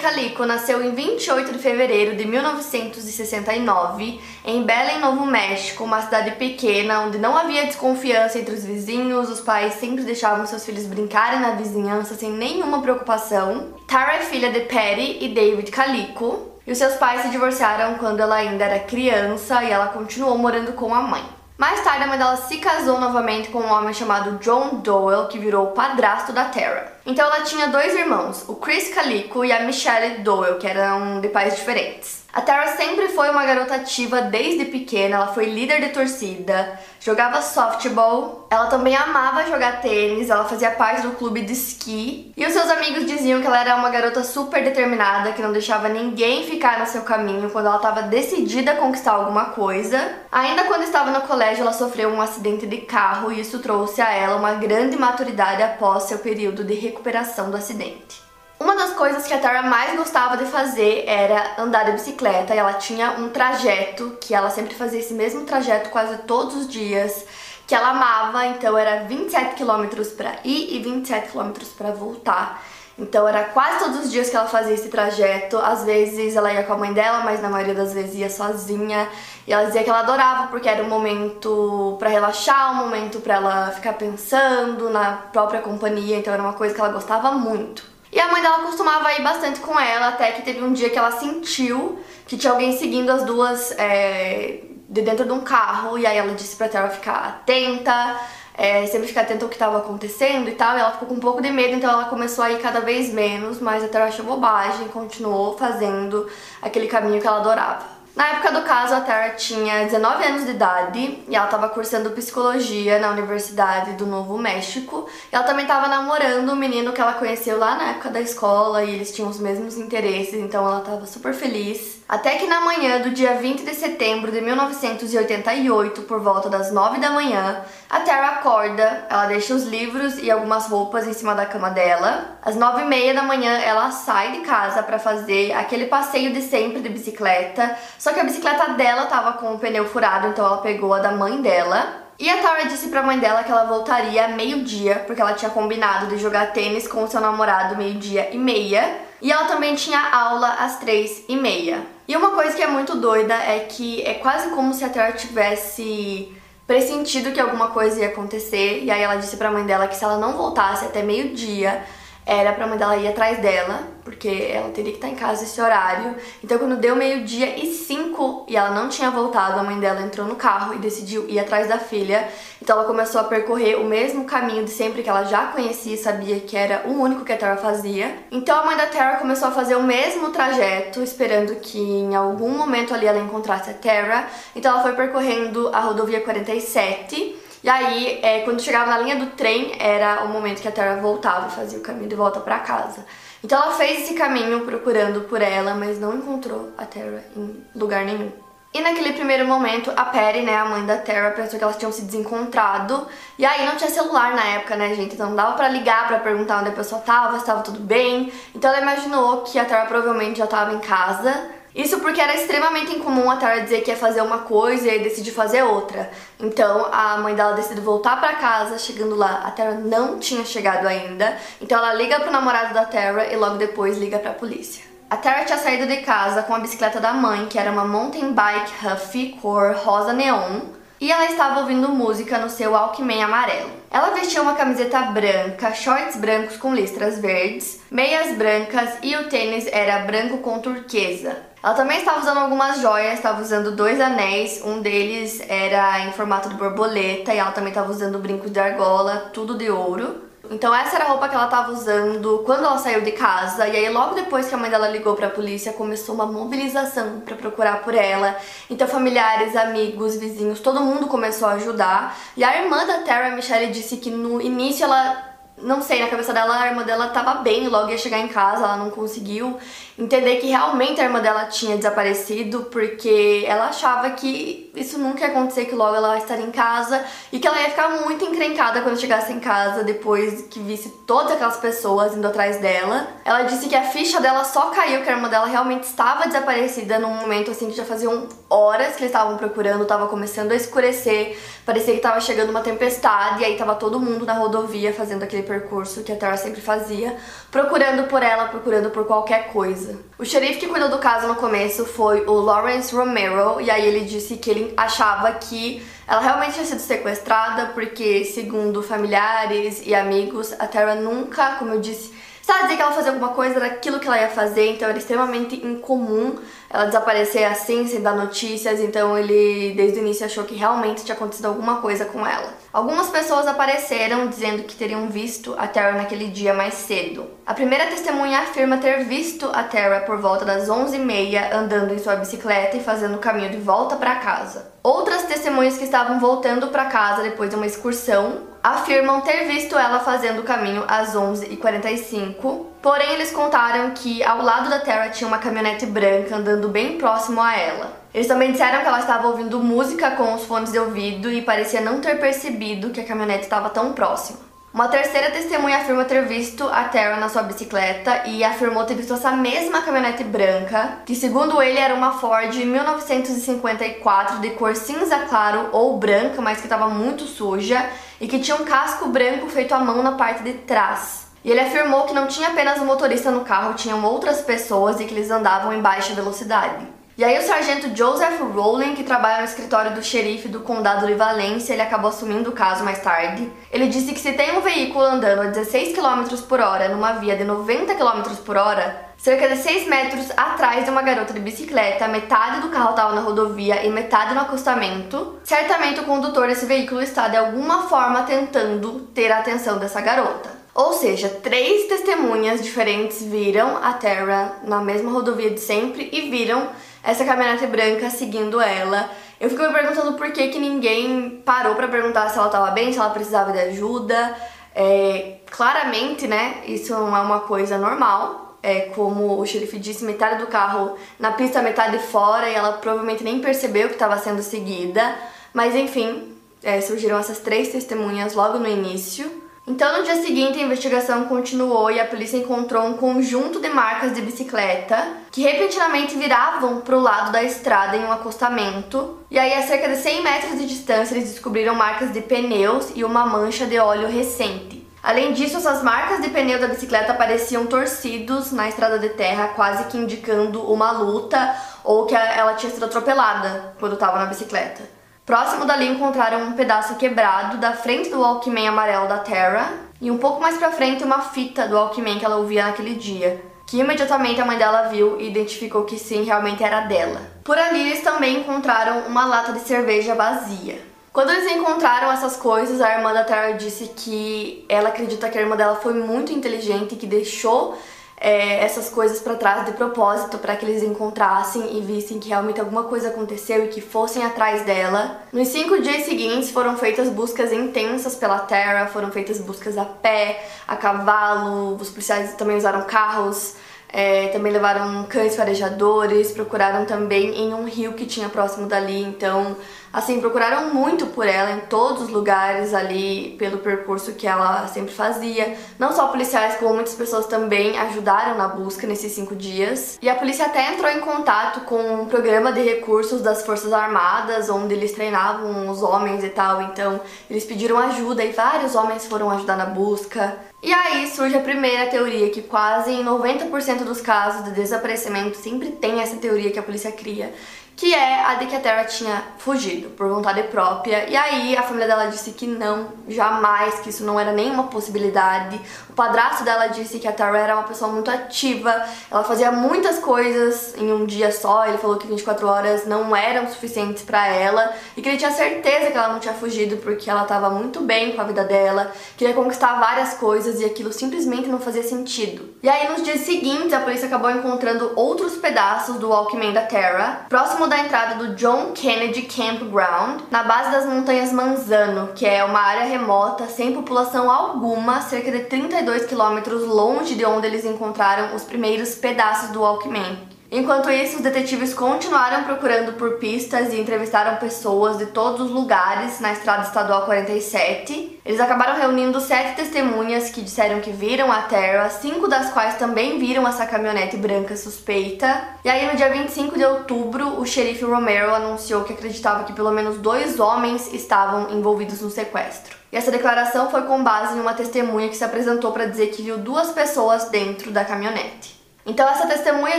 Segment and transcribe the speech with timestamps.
[0.00, 7.00] Calico nasceu em 28 de fevereiro de 1969 em Belém, Novo México, uma cidade pequena
[7.00, 11.52] onde não havia desconfiança entre os vizinhos, os pais sempre deixavam seus filhos brincarem na
[11.52, 13.74] vizinhança sem nenhuma preocupação.
[13.86, 18.20] Tara é filha de Patty e David Calico, e os seus pais se divorciaram quando
[18.20, 21.39] ela ainda era criança e ela continuou morando com a mãe.
[21.60, 25.38] Mais tarde, a mãe dela se casou novamente com um homem chamado John Doyle, que
[25.38, 26.90] virou o padrasto da Tara.
[27.04, 31.28] Então ela tinha dois irmãos, o Chris Calico e a Michelle Doyle, que eram de
[31.28, 32.19] pais diferentes.
[32.32, 37.42] A Tara sempre foi uma garota ativa desde pequena, ela foi líder de torcida, jogava
[37.42, 42.52] softball, ela também amava jogar tênis, ela fazia parte do clube de esqui e os
[42.52, 46.78] seus amigos diziam que ela era uma garota super determinada, que não deixava ninguém ficar
[46.78, 50.00] no seu caminho quando ela estava decidida a conquistar alguma coisa.
[50.30, 54.12] Ainda quando estava no colégio, ela sofreu um acidente de carro e isso trouxe a
[54.12, 58.29] ela uma grande maturidade após seu período de recuperação do acidente.
[58.60, 62.58] Uma das coisas que a Tara mais gostava de fazer era andar de bicicleta e
[62.58, 67.24] ela tinha um trajeto que ela sempre fazia esse mesmo trajeto quase todos os dias,
[67.66, 72.62] que ela amava, então era 27 quilômetros para ir e 27 quilômetros para voltar.
[72.98, 75.56] Então era quase todos os dias que ela fazia esse trajeto.
[75.56, 79.08] Às vezes ela ia com a mãe dela, mas na maioria das vezes ia sozinha.
[79.46, 83.36] E ela dizia que ela adorava porque era um momento para relaxar, um momento para
[83.36, 87.99] ela ficar pensando na própria companhia, então era uma coisa que ela gostava muito.
[88.12, 90.98] E a mãe dela costumava ir bastante com ela, até que teve um dia que
[90.98, 96.06] ela sentiu que tinha alguém seguindo as duas é, de dentro de um carro, e
[96.06, 98.20] aí ela disse pra Tara ficar atenta,
[98.56, 101.20] é, sempre ficar atenta ao que estava acontecendo e tal, e ela ficou com um
[101.20, 104.24] pouco de medo, então ela começou a ir cada vez menos, mas a Tara achou
[104.24, 106.28] bobagem, continuou fazendo
[106.62, 107.99] aquele caminho que ela adorava.
[108.20, 112.10] Na época do caso, a Tara tinha 19 anos de idade e ela estava cursando
[112.10, 115.08] psicologia na Universidade do Novo México.
[115.32, 118.84] E ela também estava namorando um menino que ela conheceu lá na época da escola
[118.84, 121.99] e eles tinham os mesmos interesses, então ela estava super feliz.
[122.10, 126.98] Até que na manhã do dia 20 de setembro de 1988, por volta das 9
[126.98, 131.46] da manhã, a Tara acorda, ela deixa os livros e algumas roupas em cima da
[131.46, 132.36] cama dela.
[132.42, 136.42] Às 9 e meia da manhã, ela sai de casa para fazer aquele passeio de
[136.42, 140.58] sempre de bicicleta, só que a bicicleta dela tava com o pneu furado, então ela
[140.58, 142.10] pegou a da mãe dela.
[142.18, 146.08] E a Tara disse pra mãe dela que ela voltaria meio-dia, porque ela tinha combinado
[146.08, 149.08] de jogar tênis com o seu namorado meio-dia e meia.
[149.22, 151.80] E ela também tinha aula às três e meia.
[152.10, 155.12] E uma coisa que é muito doida é que é quase como se a Tara
[155.12, 156.28] tivesse
[156.66, 158.82] pressentido que alguma coisa ia acontecer.
[158.82, 161.84] E aí ela disse pra mãe dela que se ela não voltasse até meio-dia,
[162.26, 165.60] era pra mãe dela ir atrás dela, porque ela teria que estar em casa esse
[165.60, 166.14] horário.
[166.42, 170.26] Então, quando deu meio-dia e cinco e ela não tinha voltado, a mãe dela entrou
[170.26, 172.28] no carro e decidiu ir atrás da filha.
[172.62, 175.98] Então, ela começou a percorrer o mesmo caminho de sempre que ela já conhecia e
[175.98, 178.14] sabia que era o único que a Tara fazia.
[178.30, 182.50] Então, a mãe da Tara começou a fazer o mesmo trajeto, esperando que em algum
[182.50, 184.26] momento ali ela encontrasse a Tara.
[184.54, 189.26] Então, ela foi percorrendo a rodovia 47 e aí, é, quando chegava na linha do
[189.26, 192.58] trem, era o momento que a Terra voltava e fazia o caminho de volta para
[192.60, 193.04] casa.
[193.44, 198.04] Então ela fez esse caminho procurando por ela, mas não encontrou a Terra em lugar
[198.04, 198.30] nenhum.
[198.72, 201.90] E naquele primeiro momento, a Perry, né, a mãe da Terra, pensou que elas tinham
[201.90, 203.04] se desencontrado.
[203.36, 205.14] E aí não tinha celular na época, né, gente?
[205.14, 208.32] Então não dava pra ligar pra perguntar onde a pessoa tava, se tava tudo bem.
[208.54, 212.94] Então ela imaginou que a Terra provavelmente já tava em casa isso porque era extremamente
[212.94, 216.10] incomum a Tara dizer que ia fazer uma coisa e decidir fazer outra.
[216.38, 220.86] Então a mãe dela decidiu voltar para casa, chegando lá, a Tara não tinha chegado
[220.86, 221.36] ainda.
[221.60, 224.84] Então ela liga pro namorado da Tara e logo depois liga pra polícia.
[225.08, 228.32] A Tara tinha saído de casa com a bicicleta da mãe, que era uma mountain
[228.32, 230.60] bike Huffy cor rosa neon,
[231.00, 233.70] e ela estava ouvindo música no seu Walkman amarelo.
[233.90, 239.66] Ela vestia uma camiseta branca, shorts brancos com listras verdes, meias brancas e o tênis
[239.66, 241.36] era branco com turquesa.
[241.62, 246.48] Ela também estava usando algumas joias, estava usando dois anéis, um deles era em formato
[246.48, 250.29] de borboleta e ela também estava usando brincos de argola, tudo de ouro.
[250.50, 253.68] Então essa era a roupa que ela estava usando quando ela saiu de casa.
[253.68, 257.20] E aí logo depois que a mãe dela ligou para a polícia, começou uma mobilização
[257.20, 258.36] para procurar por ela.
[258.68, 262.18] Então familiares, amigos, vizinhos, todo mundo começou a ajudar.
[262.36, 265.29] E a irmã da Tara, Michelle, disse que no início ela
[265.62, 268.64] não sei, na cabeça dela a irmã dela tava bem, logo ia chegar em casa,
[268.64, 269.58] ela não conseguiu
[269.98, 275.30] entender que realmente a irmã dela tinha desaparecido, porque ela achava que isso nunca ia
[275.30, 278.98] acontecer, que logo ela estaria em casa e que ela ia ficar muito encrencada quando
[278.98, 283.08] chegasse em casa depois que visse todas aquelas pessoas indo atrás dela.
[283.24, 286.98] Ela disse que a ficha dela só caiu, que a irmã dela realmente estava desaparecida
[286.98, 291.38] num momento assim que já faziam horas que eles estavam procurando, tava começando a escurecer,
[291.66, 295.42] parecia que tava chegando uma tempestade e aí tava todo mundo na rodovia fazendo aquele
[295.50, 297.16] percurso que a Tara sempre fazia,
[297.50, 299.98] procurando por ela, procurando por qualquer coisa.
[300.16, 304.04] O xerife que cuidou do caso no começo foi o Lawrence Romero, e aí ele
[304.04, 310.54] disse que ele achava que ela realmente tinha sido sequestrada, porque, segundo familiares e amigos,
[310.56, 314.08] a Tara nunca, como eu disse, Sabe dizer que ela fazia alguma coisa daquilo que
[314.08, 316.36] ela ia fazer, então era extremamente incomum
[316.68, 321.14] ela desaparecer assim, sem dar notícias, então ele desde o início achou que realmente tinha
[321.14, 322.52] acontecido alguma coisa com ela.
[322.72, 327.26] Algumas pessoas apareceram dizendo que teriam visto a Tara naquele dia mais cedo.
[327.44, 332.14] A primeira testemunha afirma ter visto a Tara por volta das 11h30 andando em sua
[332.14, 334.70] bicicleta e fazendo o caminho de volta para casa.
[334.84, 339.98] Outras testemunhas que estavam voltando para casa depois de uma excursão afirmam ter visto ela
[339.98, 345.38] fazendo o caminho às 11h45, porém eles contaram que ao lado da Terra tinha uma
[345.38, 347.99] caminhonete branca andando bem próximo a ela.
[348.12, 351.80] Eles também disseram que ela estava ouvindo música com os fones de ouvido e parecia
[351.80, 354.50] não ter percebido que a caminhonete estava tão próxima.
[354.72, 359.14] Uma terceira testemunha afirma ter visto a Tara na sua bicicleta e afirmou ter visto
[359.14, 365.70] essa mesma caminhonete branca, que segundo ele era uma Ford 1954 de cor cinza claro
[365.72, 367.84] ou branca, mas que estava muito suja
[368.20, 371.26] e que tinha um casco branco feito à mão na parte de trás.
[371.44, 375.04] E ele afirmou que não tinha apenas o motorista no carro, tinham outras pessoas e
[375.04, 376.99] que eles andavam em baixa velocidade.
[377.20, 381.12] E aí o sargento Joseph Rowling, que trabalha no escritório do xerife do condado de
[381.12, 383.52] Valência, ele acabou assumindo o caso mais tarde.
[383.70, 387.36] Ele disse que se tem um veículo andando a 16 km por hora numa via
[387.36, 392.08] de 90 km por hora, cerca de 6 metros atrás de uma garota de bicicleta,
[392.08, 397.02] metade do carro estava na rodovia e metade no acostamento, certamente o condutor desse veículo
[397.02, 400.58] está de alguma forma tentando ter a atenção dessa garota.
[400.74, 406.68] Ou seja, três testemunhas diferentes viram a Terra na mesma rodovia de sempre e viram
[407.02, 409.10] essa caminhonete branca seguindo ela.
[409.40, 412.92] Eu fico me perguntando por que, que ninguém parou para perguntar se ela estava bem,
[412.92, 414.36] se ela precisava de ajuda.
[414.74, 418.58] É, claramente, né, isso não é uma coisa normal.
[418.62, 423.24] É, como o xerife disse, metade do carro na pista, metade fora, e ela provavelmente
[423.24, 425.16] nem percebeu que estava sendo seguida.
[425.54, 429.42] Mas enfim, é, surgiram essas três testemunhas logo no início.
[429.66, 434.12] Então, no dia seguinte, a investigação continuou e a polícia encontrou um conjunto de marcas
[434.12, 439.18] de bicicleta que repentinamente viravam para o lado da estrada em um acostamento.
[439.30, 443.04] E aí, a cerca de 100 metros de distância, eles descobriram marcas de pneus e
[443.04, 444.86] uma mancha de óleo recente.
[445.02, 449.84] Além disso, essas marcas de pneu da bicicleta pareciam torcidos na estrada de terra, quase
[449.84, 454.99] que indicando uma luta ou que ela tinha sido atropelada quando estava na bicicleta.
[455.30, 460.18] Próximo dali encontraram um pedaço quebrado da frente do Walkman amarelo da Terra e um
[460.18, 464.40] pouco mais pra frente uma fita do Walkman que ela ouvia naquele dia, que imediatamente
[464.40, 467.20] a mãe dela viu e identificou que sim, realmente era dela.
[467.44, 470.84] Por ali eles também encontraram uma lata de cerveja vazia.
[471.12, 475.42] Quando eles encontraram essas coisas, a irmã da Terra disse que ela acredita que a
[475.42, 477.78] irmã dela foi muito inteligente e que deixou
[478.20, 482.60] é, essas coisas para trás de propósito para que eles encontrassem e vissem que realmente
[482.60, 485.22] alguma coisa aconteceu e que fossem atrás dela.
[485.32, 490.44] Nos cinco dias seguintes foram feitas buscas intensas pela terra, foram feitas buscas a pé,
[490.68, 493.54] a cavalo, os policiais também usaram carros.
[493.92, 499.56] É, também levaram cães farejadores, procuraram também em um rio que tinha próximo dali, então
[499.92, 504.94] Assim, procuraram muito por ela em todos os lugares ali, pelo percurso que ela sempre
[504.94, 505.56] fazia.
[505.78, 509.98] Não só policiais, como muitas pessoas também ajudaram na busca nesses cinco dias.
[510.00, 514.48] E a polícia até entrou em contato com um programa de recursos das Forças Armadas,
[514.48, 516.62] onde eles treinavam os homens e tal.
[516.62, 520.38] Então, eles pediram ajuda e vários homens foram ajudar na busca.
[520.62, 525.70] E aí surge a primeira teoria, que quase em 90% dos casos de desaparecimento sempre
[525.70, 527.32] tem essa teoria que a polícia cria,
[527.76, 531.08] que é a de que a Terra tinha fugido por vontade própria.
[531.08, 535.60] E aí a família dela disse que não, jamais, que isso não era nenhuma possibilidade.
[535.88, 539.98] O padrasto dela disse que a Terra era uma pessoa muito ativa, ela fazia muitas
[539.98, 541.66] coisas em um dia só.
[541.66, 545.90] Ele falou que 24 horas não eram suficientes para ela e que ele tinha certeza
[545.90, 549.34] que ela não tinha fugido porque ela estava muito bem com a vida dela, queria
[549.34, 552.50] conquistar várias coisas e aquilo simplesmente não fazia sentido.
[552.62, 557.26] E aí, nos dias seguintes, a polícia acabou encontrando outros pedaços do Walkman da Terra,
[557.28, 562.60] próximo da entrada do John Kennedy Campground, na base das montanhas Manzano, que é uma
[562.60, 568.44] área remota, sem população alguma, cerca de 32 quilômetros longe de onde eles encontraram os
[568.44, 570.39] primeiros pedaços do Walkman.
[570.52, 576.18] Enquanto isso, os detetives continuaram procurando por pistas e entrevistaram pessoas de todos os lugares
[576.18, 578.20] na estrada estadual 47.
[578.26, 583.20] Eles acabaram reunindo sete testemunhas que disseram que viram a Terra, cinco das quais também
[583.20, 585.40] viram essa caminhonete branca suspeita.
[585.64, 589.70] E aí, no dia 25 de outubro, o xerife Romero anunciou que acreditava que pelo
[589.70, 592.76] menos dois homens estavam envolvidos no sequestro.
[592.90, 596.22] E essa declaração foi com base em uma testemunha que se apresentou para dizer que
[596.22, 598.59] viu duas pessoas dentro da caminhonete.
[598.90, 599.78] Então, essa testemunha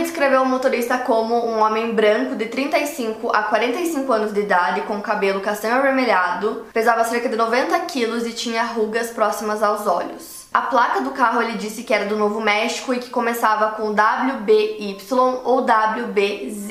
[0.00, 5.02] descreveu o motorista como um homem branco de 35 a 45 anos de idade, com
[5.02, 10.46] cabelo castanho avermelhado, pesava cerca de 90 quilos e tinha rugas próximas aos olhos.
[10.54, 13.90] A placa do carro ele disse que era do Novo México e que começava com
[13.90, 14.96] WBY
[15.44, 16.70] ou WBZ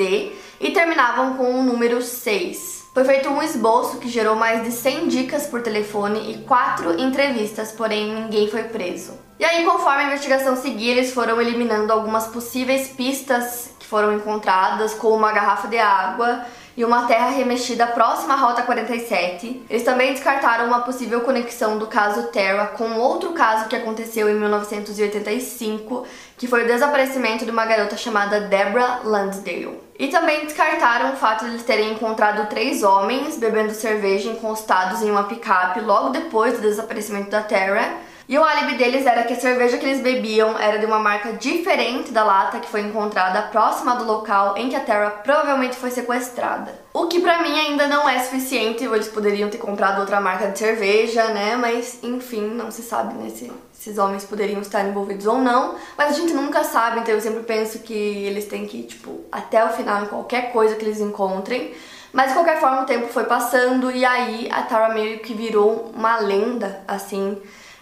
[0.60, 2.81] e terminavam com o número 6.
[2.94, 7.72] Foi feito um esboço que gerou mais de 100 dicas por telefone e quatro entrevistas,
[7.72, 9.18] porém ninguém foi preso.
[9.40, 14.94] E aí, conforme a investigação seguia, eles foram eliminando algumas possíveis pistas que foram encontradas,
[14.94, 16.46] como uma garrafa de água
[16.76, 19.64] e uma terra remexida próxima à Rota 47.
[19.70, 24.36] Eles também descartaram uma possível conexão do caso Terra com outro caso que aconteceu em
[24.36, 26.06] 1985,
[26.38, 29.80] que foi o desaparecimento de uma garota chamada Deborah Lansdale.
[30.00, 35.12] E também descartaram o fato de eles terem encontrado três homens bebendo cerveja encostados em
[35.12, 38.00] uma picape logo depois do desaparecimento da Terra
[38.32, 41.34] e o álibi deles era que a cerveja que eles bebiam era de uma marca
[41.34, 45.92] diferente da lata que foi encontrada próxima do local em que a Terra provavelmente foi
[45.92, 46.74] sequestrada.
[46.94, 50.58] O que para mim ainda não é suficiente, eles poderiam ter comprado outra marca de
[50.58, 51.58] cerveja, né?
[51.58, 55.76] Mas enfim, não se sabe né, se esses homens poderiam estar envolvidos ou não.
[55.98, 59.26] Mas a gente nunca sabe, então eu sempre penso que eles têm que ir, tipo,
[59.30, 61.74] até o final em qualquer coisa que eles encontrem.
[62.14, 65.92] Mas de qualquer forma o tempo foi passando e aí a Tara meio que virou
[65.94, 67.38] uma lenda, assim,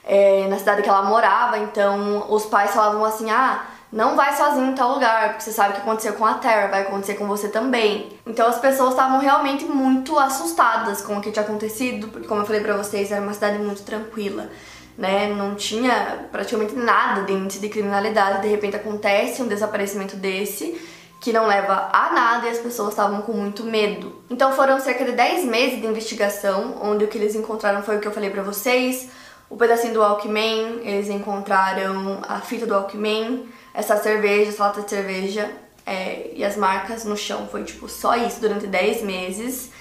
[0.09, 4.71] é, na cidade que ela morava, então os pais falavam assim: ah, não vai sozinho
[4.71, 7.27] em tal lugar, porque você sabe o que aconteceu com a Terra, vai acontecer com
[7.27, 8.09] você também.
[8.25, 12.45] Então as pessoas estavam realmente muito assustadas com o que tinha acontecido, porque como eu
[12.45, 14.49] falei pra vocês, era uma cidade muito tranquila.
[14.97, 15.33] Né?
[15.33, 20.79] Não tinha praticamente nada de índice de criminalidade, de repente acontece um desaparecimento desse
[21.21, 24.23] que não leva a nada e as pessoas estavam com muito medo.
[24.29, 27.99] Então foram cerca de 10 meses de investigação, onde o que eles encontraram foi o
[27.99, 29.09] que eu falei para vocês,
[29.49, 34.89] o pedacinho do Walkman, eles encontraram a fita do Walkman, essa cerveja, essa lata de
[34.89, 35.49] cerveja
[35.85, 37.47] é, e as marcas no chão.
[37.51, 39.71] Foi tipo só isso durante 10 meses.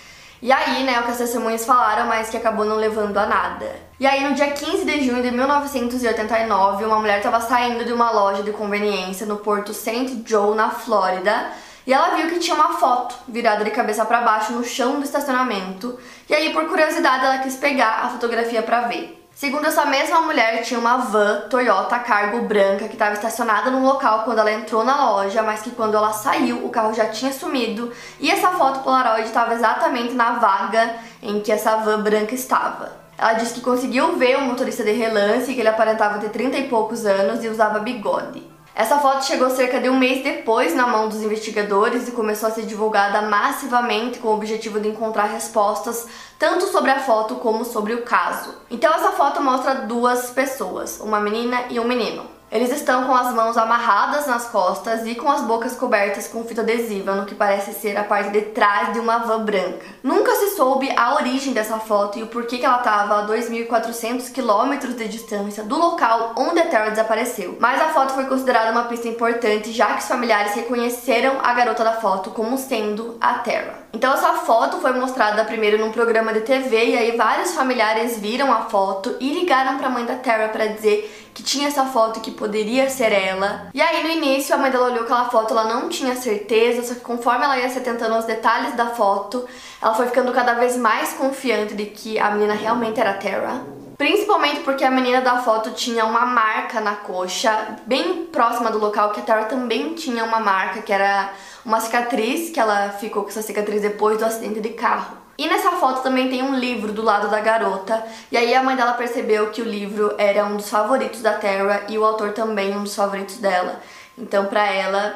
[0.40, 3.74] E aí, né, o que as testemunhas falaram, mas que acabou não levando a nada.
[3.98, 8.12] E aí, no dia 15 de junho de 1989, uma mulher estava saindo de uma
[8.12, 10.22] loja de conveniência no porto St.
[10.24, 11.50] Joe, na Flórida,
[11.84, 15.04] e ela viu que tinha uma foto virada de cabeça para baixo no chão do
[15.04, 15.98] estacionamento.
[16.28, 19.27] E aí, por curiosidade, ela quis pegar a fotografia para ver.
[19.38, 24.24] Segundo essa mesma mulher, tinha uma van Toyota Cargo branca que estava estacionada no local
[24.24, 27.92] quando ela entrou na loja, mas que quando ela saiu, o carro já tinha sumido
[28.18, 30.92] e essa foto Polaroid estava exatamente na vaga
[31.22, 32.90] em que essa van branca estava.
[33.16, 36.68] Ela disse que conseguiu ver o motorista de relance, que ele aparentava ter 30 e
[36.68, 38.57] poucos anos e usava bigode.
[38.78, 42.52] Essa foto chegou cerca de um mês depois na mão dos investigadores e começou a
[42.52, 46.06] ser divulgada massivamente com o objetivo de encontrar respostas
[46.38, 48.54] tanto sobre a foto como sobre o caso.
[48.70, 52.37] Então essa foto mostra duas pessoas, uma menina e um menino.
[52.50, 56.62] Eles estão com as mãos amarradas nas costas e com as bocas cobertas com fita
[56.62, 59.84] adesiva, no que parece ser a parte de trás de uma van branca.
[60.02, 64.32] Nunca se soube a origem dessa foto e o porquê que ela estava a 2.400
[64.32, 67.58] quilômetros de distância do local onde a Terra desapareceu.
[67.60, 71.84] Mas a foto foi considerada uma pista importante, já que os familiares reconheceram a garota
[71.84, 73.87] da foto como sendo a Terra.
[73.92, 78.52] Então essa foto foi mostrada primeiro num programa de TV e aí vários familiares viram
[78.52, 82.20] a foto e ligaram para a mãe da Terra para dizer que tinha essa foto
[82.20, 83.70] que poderia ser ela.
[83.72, 86.94] E aí no início a mãe dela olhou aquela foto, ela não tinha certeza, só
[86.94, 89.48] que conforme ela ia se atentando aos detalhes da foto,
[89.80, 93.64] ela foi ficando cada vez mais confiante de que a menina realmente era Terra.
[93.98, 99.10] Principalmente porque a menina da foto tinha uma marca na coxa, bem próxima do local
[99.10, 101.32] que a Terra também tinha uma marca, que era
[101.64, 105.16] uma cicatriz, que ela ficou com essa cicatriz depois do acidente de carro.
[105.36, 108.76] E nessa foto também tem um livro do lado da garota, e aí a mãe
[108.76, 112.76] dela percebeu que o livro era um dos favoritos da Terra e o autor também
[112.76, 113.80] um dos favoritos dela.
[114.16, 115.14] Então, para ela,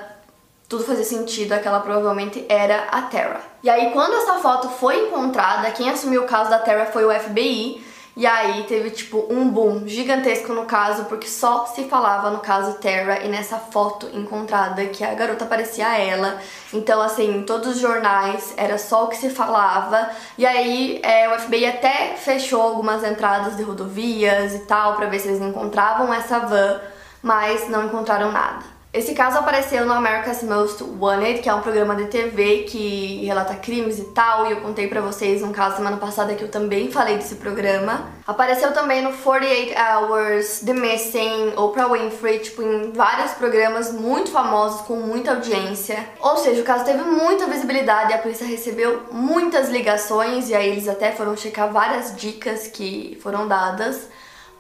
[0.69, 3.43] tudo fazia sentido, aquela provavelmente era a Terra.
[3.63, 7.13] E aí, quando essa foto foi encontrada, quem assumiu o caso da Terra foi o
[7.13, 12.41] FBI, E aí teve tipo um boom gigantesco no caso, porque só se falava no
[12.41, 16.39] caso Terra e nessa foto encontrada que a garota parecia ela.
[16.75, 20.11] Então, assim, em todos os jornais era só o que se falava.
[20.37, 25.19] E aí é, o FBI até fechou algumas entradas de rodovias e tal para ver
[25.19, 26.81] se eles encontravam essa van,
[27.23, 28.72] mas não encontraram nada.
[28.93, 33.55] Esse caso apareceu no America's Most Wanted, que é um programa de TV que relata
[33.55, 36.91] crimes e tal, e eu contei pra vocês um caso semana passada que eu também
[36.91, 38.11] falei desse programa.
[38.27, 44.83] Apareceu também no 48 Hours, The Missing, Oprah Winfrey, tipo, em vários programas muito famosos,
[44.83, 46.07] com muita audiência.
[46.21, 50.87] Ou seja, o caso teve muita visibilidade, a polícia recebeu muitas ligações, e aí eles
[50.87, 54.11] até foram checar várias dicas que foram dadas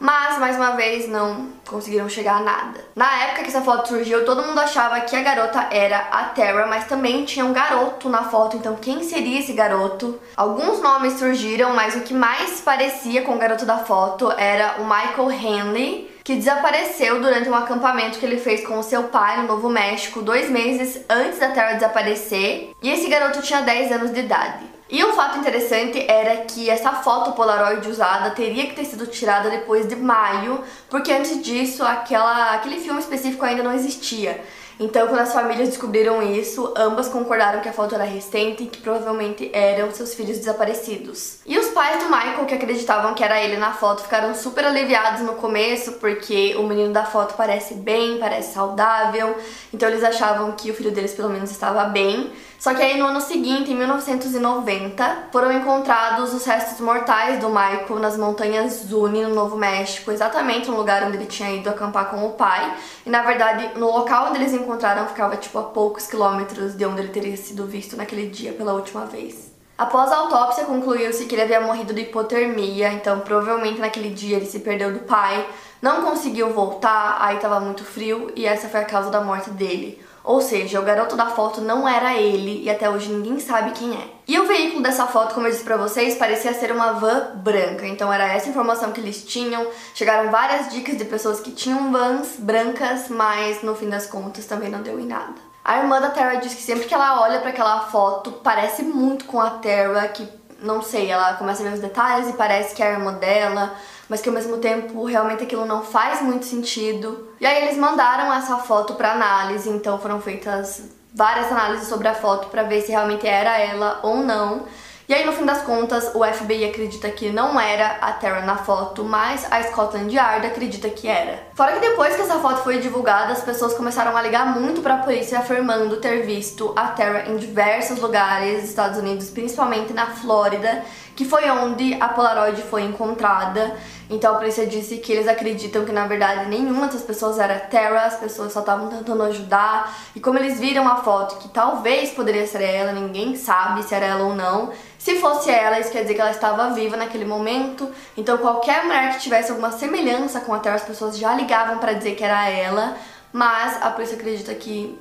[0.02, 2.84] mas mais uma vez não conseguiram chegar a nada.
[2.96, 6.66] Na época que essa foto surgiu, todo mundo achava que a garota era a Terra,
[6.66, 10.18] mas também tinha um garoto na foto, então quem seria esse garoto?
[10.36, 14.84] Alguns nomes surgiram, mas o que mais parecia com o garoto da foto era o
[14.84, 19.68] Michael Henley, que desapareceu durante um acampamento que ele fez com seu pai no Novo
[19.68, 24.72] México dois meses antes da Terra desaparecer, e esse garoto tinha 10 anos de idade.
[24.92, 29.48] E um fato interessante era que essa foto Polaroid usada teria que ter sido tirada
[29.48, 34.44] depois de maio, porque antes disso aquela, aquele filme específico ainda não existia.
[34.78, 38.80] Então, quando as famílias descobriram isso, ambas concordaram que a foto era recente e que
[38.80, 41.38] provavelmente eram seus filhos desaparecidos.
[41.46, 45.22] E os pais do Michael, que acreditavam que era ele na foto, ficaram super aliviados
[45.22, 49.36] no começo, porque o menino da foto parece bem, parece saudável,
[49.72, 52.32] então eles achavam que o filho deles pelo menos estava bem.
[52.62, 57.98] Só que aí no ano seguinte, em 1990, foram encontrados os restos mortais do Michael
[57.98, 62.24] nas montanhas Zuni, no Novo México, exatamente no lugar onde ele tinha ido acampar com
[62.24, 62.72] o pai.
[63.04, 67.00] E na verdade, no local onde eles encontraram ficava tipo a poucos quilômetros de onde
[67.00, 69.52] ele teria sido visto naquele dia pela última vez.
[69.76, 74.46] Após a autópsia, concluiu-se que ele havia morrido de hipotermia, então provavelmente naquele dia ele
[74.46, 75.44] se perdeu do pai,
[75.80, 80.00] não conseguiu voltar, aí estava muito frio e essa foi a causa da morte dele.
[80.22, 83.94] Ou seja, o garoto da foto não era ele e até hoje ninguém sabe quem
[83.94, 84.11] é.
[84.26, 87.86] E o veículo dessa foto, como eu disse pra vocês, parecia ser uma van branca.
[87.86, 89.66] Então era essa informação que eles tinham.
[89.94, 94.70] Chegaram várias dicas de pessoas que tinham vans brancas, mas no fim das contas também
[94.70, 95.34] não deu em nada.
[95.64, 99.24] A irmã da Terra diz que sempre que ela olha para aquela foto, parece muito
[99.26, 100.28] com a Terra, que
[100.60, 103.74] não sei, ela começa a ver os detalhes e parece que é a irmã dela
[104.12, 107.30] mas que ao mesmo tempo realmente aquilo não faz muito sentido.
[107.40, 110.82] E aí eles mandaram essa foto para análise, então foram feitas
[111.14, 114.64] várias análises sobre a foto para ver se realmente era ela ou não.
[115.08, 118.56] E aí, no fim das contas, o FBI acredita que não era a Terra na
[118.56, 121.42] foto, mas a Scotland Yard acredita que era.
[121.54, 124.94] Fora que depois que essa foto foi divulgada, as pessoas começaram a ligar muito para
[124.94, 130.06] a polícia afirmando ter visto a Terra em diversos lugares dos Estados Unidos, principalmente na
[130.06, 130.82] Flórida,
[131.16, 133.76] que foi onde a Polaroid foi encontrada.
[134.12, 138.04] Então a polícia disse que eles acreditam que na verdade nenhuma das pessoas era Terra,
[138.04, 139.96] as pessoas só estavam tentando ajudar.
[140.14, 144.04] E como eles viram a foto que talvez poderia ser ela, ninguém sabe se era
[144.04, 144.70] ela ou não.
[144.98, 147.90] Se fosse ela, isso quer dizer que ela estava viva naquele momento.
[148.14, 151.94] Então qualquer mulher que tivesse alguma semelhança com a Terra, as pessoas já ligavam para
[151.94, 152.94] dizer que era ela.
[153.32, 154.98] Mas a polícia acredita que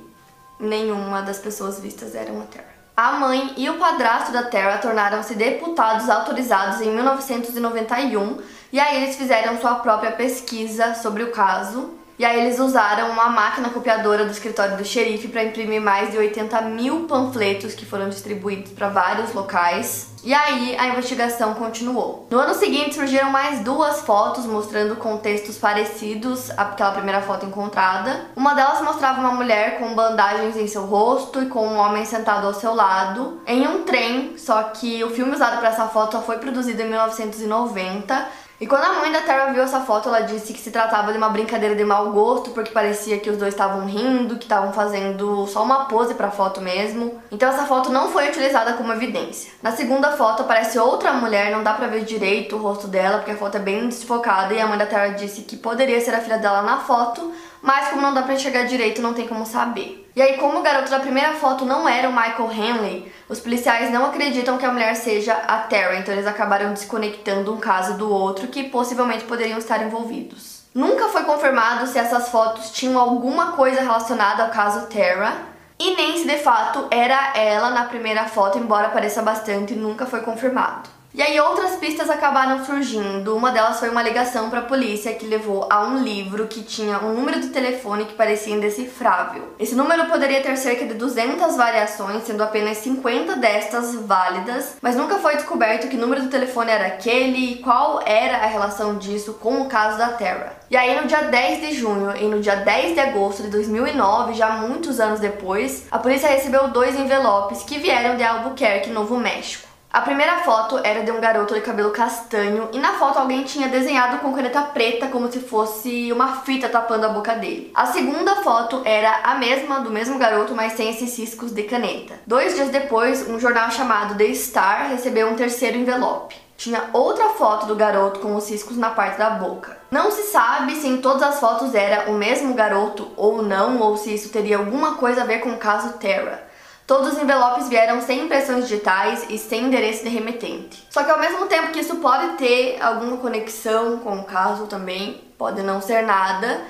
[0.58, 2.72] nenhuma das pessoas vistas eram a Terra.
[2.96, 8.38] A mãe e o padrasto da Terra tornaram-se deputados autorizados em 1991
[8.72, 11.90] e aí eles fizeram sua própria pesquisa sobre o caso.
[12.18, 16.18] E aí eles usaram uma máquina copiadora do escritório do xerife para imprimir mais de
[16.18, 20.12] 80 mil panfletos que foram distribuídos para vários locais.
[20.22, 22.28] E aí a investigação continuou.
[22.30, 28.26] No ano seguinte surgiram mais duas fotos mostrando contextos parecidos àquela primeira foto encontrada.
[28.36, 32.46] Uma delas mostrava uma mulher com bandagens em seu rosto e com um homem sentado
[32.46, 36.38] ao seu lado em um trem, só que o filme usado para essa foto foi
[36.38, 40.60] produzido em 1990 e quando a mãe da Terra viu essa foto, ela disse que
[40.60, 44.36] se tratava de uma brincadeira de mau gosto, porque parecia que os dois estavam rindo,
[44.36, 47.20] que estavam fazendo só uma pose pra foto mesmo.
[47.32, 49.50] Então essa foto não foi utilizada como evidência.
[49.60, 53.32] Na segunda foto aparece outra mulher, não dá pra ver direito o rosto dela, porque
[53.32, 56.20] a foto é bem desfocada, e a mãe da Terra disse que poderia ser a
[56.20, 60.01] filha dela na foto, mas como não dá pra enxergar direito, não tem como saber.
[60.14, 63.90] E aí, como o garoto da primeira foto não era o Michael Henley, os policiais
[63.90, 68.10] não acreditam que a mulher seja a Tara, então eles acabaram desconectando um caso do
[68.10, 70.64] outro que possivelmente poderiam estar envolvidos.
[70.74, 75.32] Nunca foi confirmado se essas fotos tinham alguma coisa relacionada ao caso Tara,
[75.78, 80.20] e nem se de fato era ela na primeira foto, embora pareça bastante, nunca foi
[80.20, 80.90] confirmado.
[81.14, 83.36] E aí outras pistas acabaram surgindo.
[83.36, 87.00] Uma delas foi uma ligação para a polícia que levou a um livro que tinha
[87.00, 89.52] um número de telefone que parecia indecifrável.
[89.58, 95.16] Esse número poderia ter cerca de 200 variações, sendo apenas 50 destas válidas, mas nunca
[95.18, 99.60] foi descoberto que número do telefone era aquele e qual era a relação disso com
[99.60, 100.54] o caso da Terra.
[100.70, 104.32] E aí no dia 10 de junho e no dia 10 de agosto de 2009,
[104.32, 109.71] já muitos anos depois, a polícia recebeu dois envelopes que vieram de Albuquerque, Novo México.
[109.92, 113.68] A primeira foto era de um garoto de cabelo castanho e na foto alguém tinha
[113.68, 117.70] desenhado com caneta preta como se fosse uma fita tapando a boca dele.
[117.74, 122.14] A segunda foto era a mesma do mesmo garoto, mas sem esses ciscos de caneta.
[122.26, 126.40] Dois dias depois, um jornal chamado The Star recebeu um terceiro envelope.
[126.56, 129.76] Tinha outra foto do garoto com os ciscos na parte da boca.
[129.90, 133.98] Não se sabe se em todas as fotos era o mesmo garoto ou não, ou
[133.98, 136.50] se isso teria alguma coisa a ver com o caso Terra.
[136.92, 140.86] Todos os envelopes vieram sem impressões digitais e sem endereço de remetente.
[140.90, 145.18] Só que ao mesmo tempo que isso pode ter alguma conexão com o caso também,
[145.38, 146.60] pode não ser nada,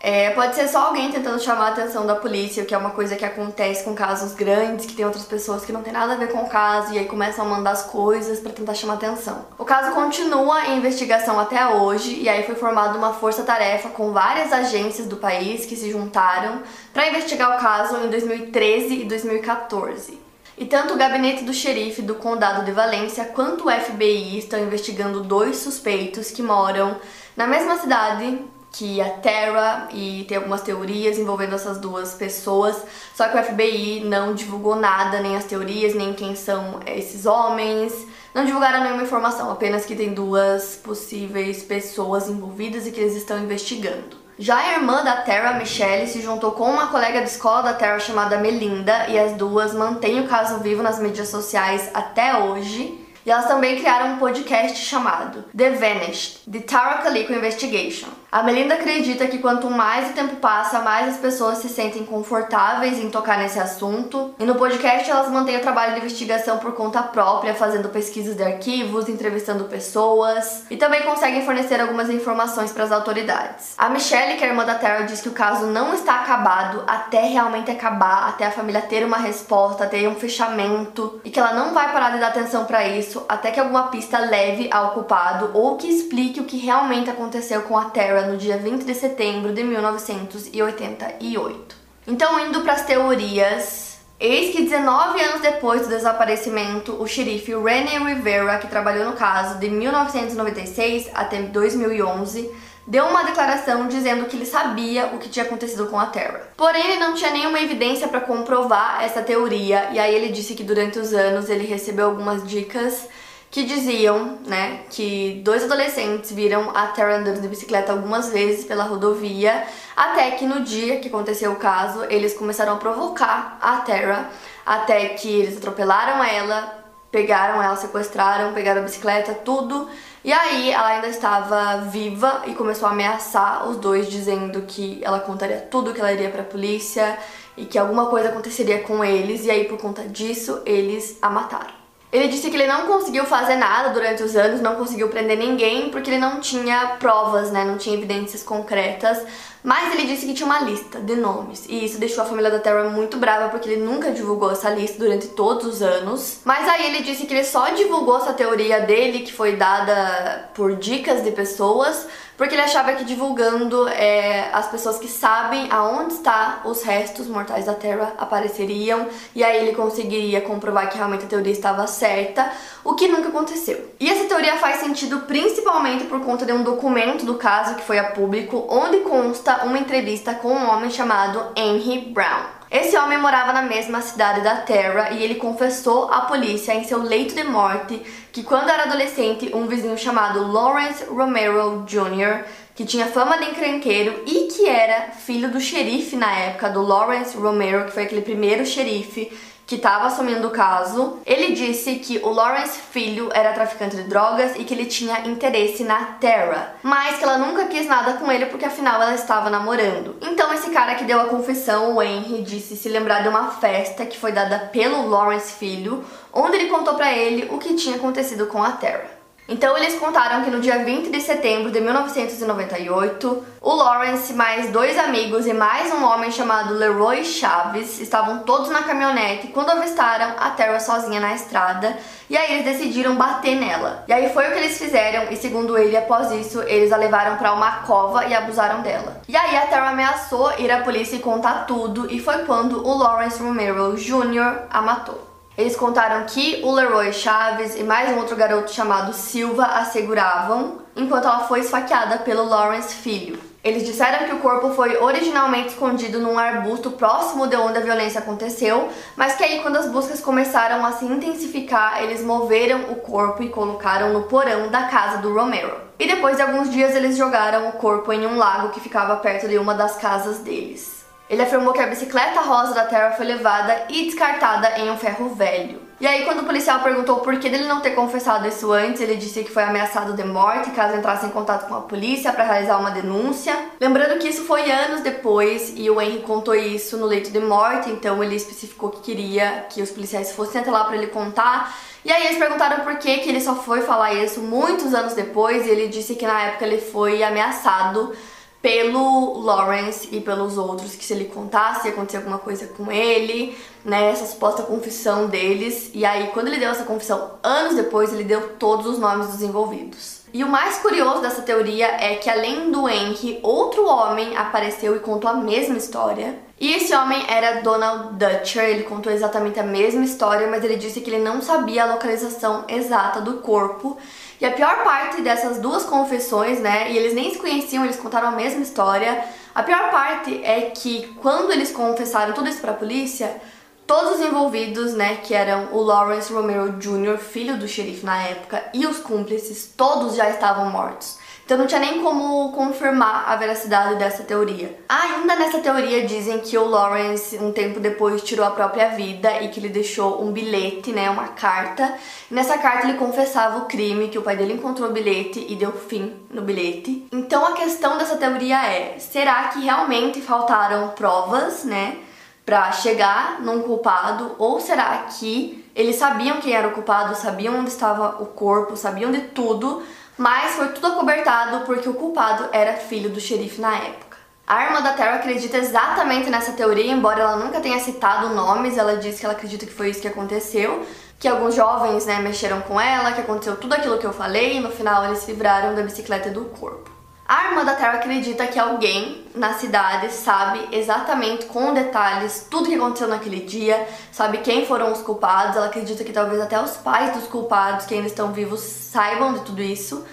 [0.00, 3.16] é, pode ser só alguém tentando chamar a atenção da polícia, que é uma coisa
[3.16, 6.30] que acontece com casos grandes, que tem outras pessoas que não tem nada a ver
[6.30, 9.44] com o caso e aí começam a mandar as coisas para tentar chamar atenção.
[9.58, 14.52] O caso continua em investigação até hoje e aí foi formada uma força-tarefa com várias
[14.52, 20.28] agências do país que se juntaram para investigar o caso em 2013 e 2014.
[20.56, 25.22] E tanto o gabinete do xerife do condado de Valência quanto o FBI estão investigando
[25.22, 26.96] dois suspeitos que moram
[27.36, 32.76] na mesma cidade que a Terra e tem algumas teorias envolvendo essas duas pessoas,
[33.14, 38.06] só que o FBI não divulgou nada, nem as teorias, nem quem são esses homens.
[38.34, 43.38] Não divulgaram nenhuma informação, apenas que tem duas possíveis pessoas envolvidas e que eles estão
[43.38, 44.16] investigando.
[44.38, 47.98] Já a irmã da Terra, Michelle, se juntou com uma colega de escola da Terra
[47.98, 53.04] chamada Melinda e as duas mantêm o caso vivo nas mídias sociais até hoje.
[53.26, 58.06] E elas também criaram um podcast chamado The Vanished, The Tara Calico Investigation.
[58.30, 62.98] A Melinda acredita que quanto mais o tempo passa, mais as pessoas se sentem confortáveis
[62.98, 64.34] em tocar nesse assunto.
[64.38, 68.42] E no podcast elas mantêm o trabalho de investigação por conta própria, fazendo pesquisas de
[68.42, 73.74] arquivos, entrevistando pessoas e também conseguem fornecer algumas informações para as autoridades.
[73.78, 77.22] A Michelle, que é irmã da Tara, diz que o caso não está acabado até
[77.22, 81.72] realmente acabar, até a família ter uma resposta, ter um fechamento e que ela não
[81.72, 85.50] vai parar de dar atenção para isso isso até que alguma pista leve ao culpado
[85.54, 89.52] ou que explique o que realmente aconteceu com a Terra no dia 20 de setembro
[89.52, 91.76] de 1988.
[92.06, 97.98] Então, indo para as teorias, eis que 19 anos depois do desaparecimento, o xerife René
[97.98, 102.50] Rivera, que trabalhou no caso de 1996 até 2011,
[102.86, 106.48] deu uma declaração dizendo que ele sabia o que tinha acontecido com a Terra.
[106.56, 110.64] Porém, ele não tinha nenhuma evidência para comprovar essa teoria, e aí ele disse que
[110.64, 113.06] durante os anos ele recebeu algumas dicas
[113.50, 118.84] que diziam, né, que dois adolescentes viram a Terra andando de bicicleta algumas vezes pela
[118.84, 119.64] rodovia,
[119.96, 124.30] até que no dia que aconteceu o caso, eles começaram a provocar a Terra,
[124.66, 126.78] até que eles atropelaram ela,
[127.10, 129.88] pegaram ela, sequestraram, pegaram a bicicleta, tudo.
[130.22, 135.20] E aí ela ainda estava viva e começou a ameaçar os dois, dizendo que ela
[135.20, 137.18] contaria tudo que ela iria para a polícia
[137.56, 139.46] e que alguma coisa aconteceria com eles.
[139.46, 141.77] E aí por conta disso eles a mataram.
[142.10, 145.90] Ele disse que ele não conseguiu fazer nada durante os anos, não conseguiu prender ninguém
[145.90, 149.18] porque ele não tinha provas, né, não tinha evidências concretas,
[149.62, 151.66] mas ele disse que tinha uma lista de nomes.
[151.68, 154.98] E isso deixou a família da Terra muito brava porque ele nunca divulgou essa lista
[154.98, 156.40] durante todos os anos.
[156.46, 160.76] Mas aí ele disse que ele só divulgou essa teoria dele que foi dada por
[160.76, 162.06] dicas de pessoas
[162.38, 167.66] porque ele achava que divulgando é, as pessoas que sabem aonde está os restos mortais
[167.66, 172.50] da Terra apareceriam e aí ele conseguiria comprovar que realmente a teoria estava certa,
[172.84, 173.90] o que nunca aconteceu.
[173.98, 177.98] E essa teoria faz sentido principalmente por conta de um documento do caso que foi
[177.98, 182.57] a público, onde consta uma entrevista com um homem chamado Henry Brown.
[182.70, 187.02] Esse homem morava na mesma cidade da Terra e ele confessou à polícia em seu
[187.02, 187.98] leito de morte
[188.30, 194.22] que quando era adolescente, um vizinho chamado Lawrence Romero Jr., que tinha fama de encrenqueiro
[194.26, 198.66] e que era filho do xerife na época, do Lawrence Romero, que foi aquele primeiro
[198.66, 199.32] xerife
[199.68, 204.56] que estava assumindo o caso, ele disse que o Lawrence filho era traficante de drogas
[204.56, 208.46] e que ele tinha interesse na Terra, mas que ela nunca quis nada com ele
[208.46, 210.16] porque afinal ela estava namorando.
[210.22, 214.06] Então esse cara que deu a confissão, o Henry, disse se lembrar de uma festa
[214.06, 216.02] que foi dada pelo Lawrence filho,
[216.32, 219.17] onde ele contou para ele o que tinha acontecido com a Terra.
[219.50, 224.98] Então eles contaram que no dia 20 de setembro de 1998, o Lawrence, mais dois
[224.98, 230.50] amigos e mais um homem chamado Leroy Chaves estavam todos na caminhonete quando avistaram a
[230.50, 231.96] Tara sozinha na estrada
[232.28, 234.04] e aí eles decidiram bater nela.
[234.06, 237.38] E aí foi o que eles fizeram e segundo ele, após isso, eles a levaram
[237.38, 239.22] para uma cova e abusaram dela.
[239.26, 242.98] E aí a Tara ameaçou ir à polícia e contar tudo e foi quando o
[242.98, 244.66] Lawrence Romero Jr.
[244.70, 245.27] a matou.
[245.58, 250.78] Eles contaram que o Leroy Chaves e mais um outro garoto chamado Silva a seguravam
[250.94, 253.40] enquanto ela foi esfaqueada pelo Lawrence Filho.
[253.64, 258.20] Eles disseram que o corpo foi originalmente escondido num arbusto próximo de onde a violência
[258.20, 263.42] aconteceu, mas que aí quando as buscas começaram a se intensificar, eles moveram o corpo
[263.42, 265.76] e colocaram no porão da casa do Romero.
[265.98, 269.48] E depois de alguns dias eles jogaram o corpo em um lago que ficava perto
[269.48, 270.97] de uma das casas deles.
[271.28, 275.34] Ele afirmou que a bicicleta rosa da Terra foi levada e descartada em um ferro
[275.34, 275.88] velho.
[276.00, 279.16] E aí, quando o policial perguntou por que ele não ter confessado isso antes, ele
[279.16, 282.78] disse que foi ameaçado de morte caso entrasse em contato com a polícia para realizar
[282.78, 283.54] uma denúncia.
[283.80, 287.90] Lembrando que isso foi anos depois e o Henry contou isso no leito de morte,
[287.90, 291.76] então ele especificou que queria que os policiais fossem até lá para ele contar.
[292.04, 295.66] E aí eles perguntaram por que, que ele só foi falar isso muitos anos depois
[295.66, 298.12] e ele disse que na época ele foi ameaçado
[298.60, 303.56] pelo Lawrence e pelos outros que se ele contasse ia acontecer alguma coisa com ele,
[303.84, 305.90] né, essa suposta confissão deles.
[305.94, 309.42] E aí quando ele deu essa confissão anos depois, ele deu todos os nomes dos
[309.42, 310.18] envolvidos.
[310.32, 315.00] E o mais curioso dessa teoria é que além do Henry, outro homem apareceu e
[315.00, 316.47] contou a mesma história.
[316.60, 321.00] E esse homem era Donald Dutcher, ele contou exatamente a mesma história, mas ele disse
[321.00, 323.96] que ele não sabia a localização exata do corpo
[324.40, 328.28] e a pior parte dessas duas confissões, né, e eles nem se conheciam, eles contaram
[328.28, 329.24] a mesma história.
[329.54, 333.40] A pior parte é que quando eles confessaram tudo isso para a polícia,
[333.86, 338.64] todos os envolvidos, né, que eram o Lawrence Romero Jr., filho do xerife na época,
[338.74, 341.18] e os cúmplices, todos já estavam mortos.
[341.48, 344.78] Então não tinha nem como confirmar a veracidade dessa teoria.
[344.86, 349.48] Ainda nessa teoria dizem que o Lawrence, um tempo depois, tirou a própria vida e
[349.48, 351.94] que ele deixou um bilhete, né, uma carta.
[352.30, 355.72] Nessa carta ele confessava o crime, que o pai dele encontrou o bilhete e deu
[355.72, 357.06] fim no bilhete.
[357.10, 361.96] Então a questão dessa teoria é, será que realmente faltaram provas, né,
[362.44, 367.70] para chegar num culpado ou será que eles sabiam quem era o culpado, sabiam onde
[367.70, 369.82] estava o corpo, sabiam de tudo,
[370.18, 374.18] mas foi tudo acobertado porque o culpado era filho do xerife na época.
[374.44, 378.96] A irmã da Terra acredita exatamente nessa teoria, embora ela nunca tenha citado nomes, ela
[378.96, 380.84] diz que ela acredita que foi isso que aconteceu,
[381.18, 384.60] que alguns jovens né, mexeram com ela, que aconteceu tudo aquilo que eu falei e
[384.60, 386.97] no final eles se livraram da bicicleta e do corpo.
[387.28, 392.74] A irmã da Terra acredita que alguém na cidade sabe exatamente com detalhes tudo que
[392.74, 395.54] aconteceu naquele dia, sabe quem foram os culpados.
[395.54, 399.40] Ela acredita que talvez até os pais dos culpados que ainda estão vivos saibam de
[399.40, 400.06] tudo isso,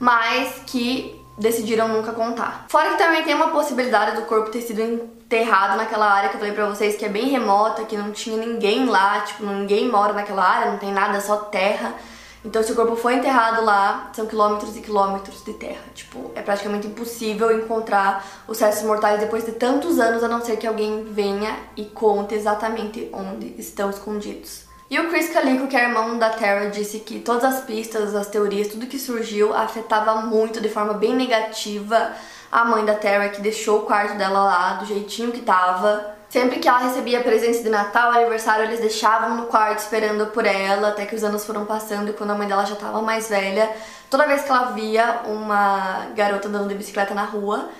[0.00, 2.64] mas que decidiram nunca contar.
[2.70, 6.40] Fora que também tem uma possibilidade do corpo ter sido enterrado naquela área que eu
[6.40, 10.14] falei pra vocês que é bem remota, que não tinha ninguém lá, tipo, ninguém mora
[10.14, 11.92] naquela área, não tem nada, só terra.
[12.44, 15.84] Então, se o corpo foi enterrado lá, são quilômetros e quilômetros de terra.
[15.94, 20.56] Tipo, é praticamente impossível encontrar os restos mortais depois de tantos anos, a não ser
[20.56, 24.64] que alguém venha e conte exatamente onde estão escondidos.
[24.90, 28.26] E o Chris Calico, que é irmão da Tara, disse que todas as pistas, as
[28.26, 32.12] teorias, tudo que surgiu afetava muito, de forma bem negativa,
[32.52, 36.12] a mãe da Tara, que deixou o quarto dela lá do jeitinho que tava.
[36.28, 40.88] Sempre que ela recebia presentes de Natal, aniversário, eles deixavam no quarto esperando por ela,
[40.88, 43.70] até que os anos foram passando e quando a mãe dela já estava mais velha,
[44.10, 47.70] toda vez que ela via uma garota andando de bicicleta na rua,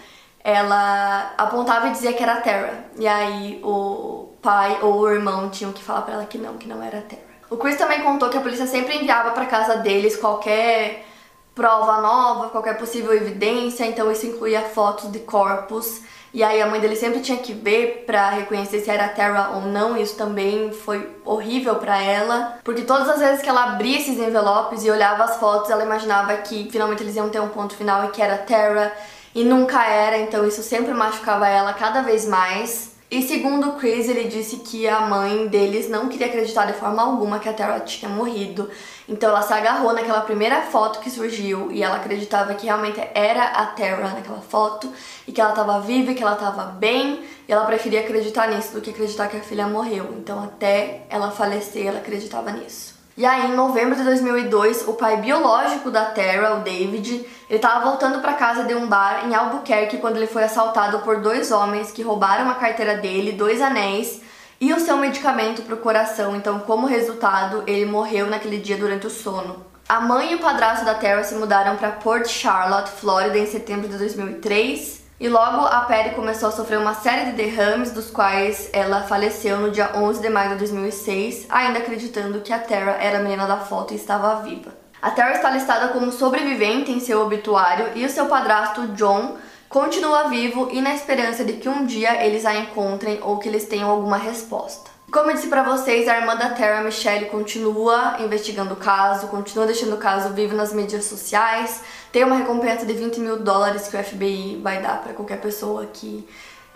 [0.43, 2.85] ela apontava e dizia que era a Terra.
[2.99, 6.67] E aí o pai ou o irmão tinham que falar para ela que não, que
[6.67, 7.23] não era a Terra.
[7.51, 11.07] O Chris também contou que a polícia sempre enviava para casa deles qualquer
[11.55, 16.01] prova nova, qualquer possível evidência, então isso incluía fotos de corpos
[16.35, 19.63] e aí a mãe dele sempre tinha que ver para reconhecer se era Terra ou
[19.63, 19.99] não.
[19.99, 24.83] Isso também foi horrível para ela, porque todas as vezes que ela abria esses envelopes
[24.83, 28.09] e olhava as fotos, ela imaginava que finalmente eles iam ter um ponto final e
[28.09, 28.93] que era Terra
[29.35, 32.93] e nunca era, então isso sempre machucava ela cada vez mais.
[33.11, 37.03] E segundo o Chris, ele disse que a mãe deles não queria acreditar de forma
[37.03, 38.71] alguma que a Tara tinha morrido.
[39.13, 43.45] Então ela se agarrou naquela primeira foto que surgiu e ela acreditava que realmente era
[43.45, 44.91] a Tara naquela foto
[45.29, 47.23] e que ela estava viva e que ela estava bem.
[47.47, 50.15] E ela preferia acreditar nisso do que acreditar que a filha morreu.
[50.17, 52.95] Então até ela falecer, ela acreditava nisso.
[53.15, 57.85] E aí, em novembro de 2002, o pai biológico da Tara, o David, ele estava
[57.85, 61.93] voltando para casa de um bar em Albuquerque quando ele foi assaltado por dois homens
[61.93, 64.22] que roubaram a carteira dele, dois anéis
[64.63, 66.37] e o seu medicamento para o coração.
[66.37, 69.67] Então, como resultado, ele morreu naquele dia durante o sono.
[69.89, 73.89] A mãe e o padrasto da Terra se mudaram para Port Charlotte, Flórida, em setembro
[73.89, 75.03] de 2003.
[75.19, 79.59] E logo a Perry começou a sofrer uma série de derrames, dos quais ela faleceu
[79.59, 83.49] no dia 11 de maio de 2006, ainda acreditando que a Terra era a menina
[83.49, 84.71] da foto e estava viva.
[85.03, 89.37] A Terra está listada como sobrevivente em seu obituário e o seu padrasto John
[89.73, 93.65] continua vivo e na esperança de que um dia eles a encontrem ou que eles
[93.65, 94.91] tenham alguma resposta.
[95.11, 99.67] Como eu disse para vocês, a irmã da Terra, Michelle, continua investigando o caso, continua
[99.67, 101.83] deixando o caso vivo nas mídias sociais.
[102.13, 105.87] Tem uma recompensa de 20 mil dólares que o FBI vai dar para qualquer pessoa
[105.87, 106.27] que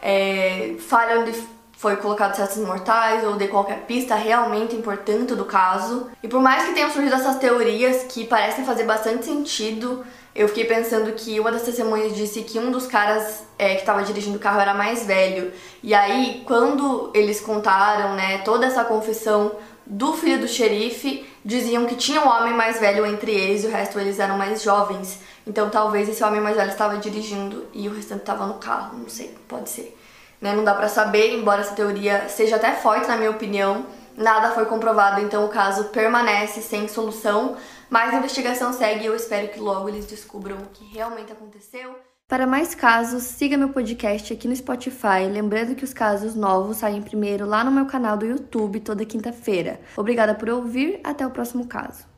[0.02, 1.32] é, fale onde
[1.76, 6.08] foi colocado certos mortais ou de qualquer pista realmente importante do caso.
[6.22, 10.04] E por mais que tenham surgido essas teorias que parecem fazer bastante sentido,
[10.36, 14.02] eu fiquei pensando que uma das testemunhas disse que um dos caras é, que estava
[14.02, 15.52] dirigindo o carro era mais velho.
[15.82, 19.52] E aí, quando eles contaram, né, toda essa confissão
[19.86, 23.70] do filho do xerife, diziam que tinha um homem mais velho entre eles e o
[23.70, 25.20] resto eles eram mais jovens.
[25.46, 29.08] Então talvez esse homem mais velho estava dirigindo e o restante estava no carro, não
[29.08, 29.96] sei, pode ser.
[30.40, 30.54] Né?
[30.54, 34.64] Não dá para saber, embora essa teoria seja até forte na minha opinião, nada foi
[34.66, 37.56] comprovado, então o caso permanece sem solução.
[37.88, 41.96] Mas a investigação segue e eu espero que logo eles descubram o que realmente aconteceu.
[42.28, 45.28] Para mais casos, siga meu podcast aqui no Spotify.
[45.30, 49.80] Lembrando que os casos novos saem primeiro lá no meu canal do YouTube toda quinta-feira.
[49.96, 52.15] Obrigada por ouvir, até o próximo caso.